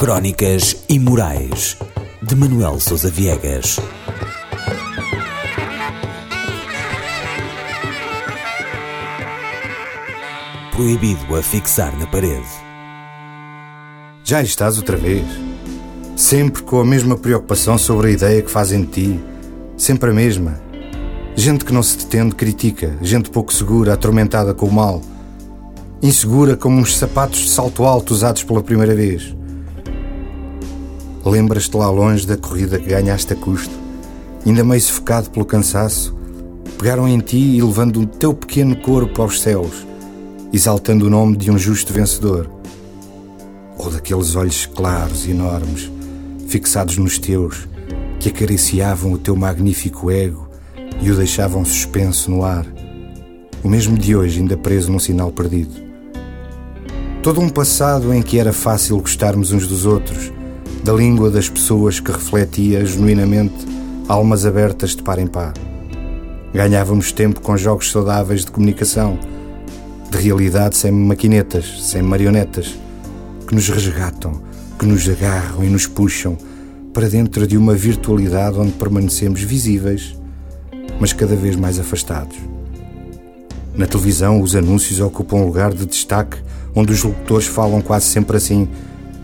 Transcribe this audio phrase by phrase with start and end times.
[0.00, 1.76] Crónicas Imorais
[2.22, 3.78] de Manuel Sousa Viegas.
[10.72, 12.48] Proibido a fixar na parede.
[14.24, 15.22] Já estás outra vez?
[16.16, 19.20] Sempre com a mesma preocupação sobre a ideia que fazem de ti.
[19.76, 20.58] Sempre a mesma.
[21.36, 25.02] Gente que não se detende critica, gente pouco segura, atormentada com o mal.
[26.02, 29.38] Insegura como uns sapatos de salto alto usados pela primeira vez.
[31.24, 33.74] Lembras-te lá longe da corrida que ganhaste a custo,
[34.46, 36.16] ainda meio sufocado pelo cansaço,
[36.78, 39.86] pegaram em ti e levando o teu pequeno corpo aos céus,
[40.50, 42.50] exaltando o nome de um justo vencedor.
[43.76, 45.90] Ou daqueles olhos claros e enormes,
[46.48, 47.68] fixados nos teus,
[48.18, 50.48] que acariciavam o teu magnífico ego
[51.02, 52.66] e o deixavam suspenso no ar,
[53.62, 55.74] o mesmo de hoje ainda preso num sinal perdido.
[57.22, 60.32] Todo um passado em que era fácil gostarmos uns dos outros,
[60.82, 63.66] da língua das pessoas que refletia genuinamente
[64.08, 65.54] almas abertas de par em par.
[66.52, 69.18] Ganhávamos tempo com jogos saudáveis de comunicação,
[70.10, 72.76] de realidade sem maquinetas, sem marionetas,
[73.46, 74.40] que nos resgatam,
[74.78, 76.36] que nos agarram e nos puxam
[76.92, 80.16] para dentro de uma virtualidade onde permanecemos visíveis,
[80.98, 82.36] mas cada vez mais afastados.
[83.74, 86.36] Na televisão, os anúncios ocupam um lugar de destaque
[86.74, 88.68] onde os locutores falam quase sempre assim: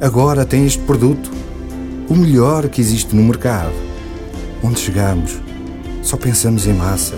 [0.00, 1.28] Agora tem este produto,
[2.08, 3.72] o melhor que existe no mercado.
[4.62, 5.36] Onde chegamos?
[6.04, 7.16] Só pensamos em massa.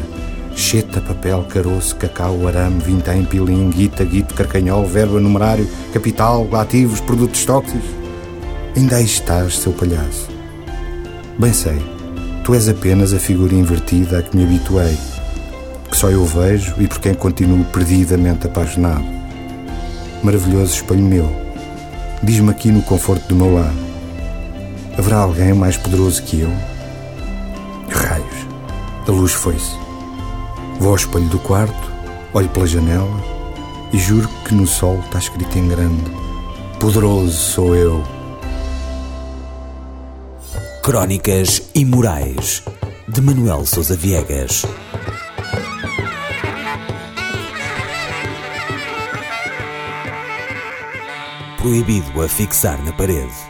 [0.57, 7.45] Cheta, papel, caroço, cacau, arame, vintém, pilim, guita, guito, carcanhol, verba, numerário, capital, ativos, produtos
[7.45, 7.85] tóxicos.
[8.75, 10.31] Ainda aí estás, seu palhaço.
[11.39, 11.79] Bem sei,
[12.45, 14.97] tu és apenas a figura invertida a que me habituei,
[15.91, 19.05] que só eu vejo e por quem continuo perdidamente apaixonado.
[20.23, 21.50] Maravilhoso espelho meu,
[22.23, 23.73] diz-me aqui no conforto do meu lar:
[24.97, 26.51] haverá alguém mais poderoso que eu?
[27.89, 28.47] Raios,
[29.07, 29.75] a luz foi-se.
[30.79, 31.93] Vou ao espelho do quarto,
[32.33, 33.21] olho pela janela
[33.93, 36.11] e juro que no sol está escrito em grande:
[36.79, 38.03] Poderoso sou eu.
[40.83, 42.63] Crónicas Imorais
[43.09, 44.65] de Manuel Sousa Viegas.
[51.61, 53.50] Proibido a fixar na parede.